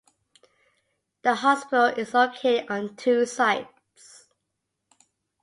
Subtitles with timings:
[1.21, 4.25] The hospital is located on two sites.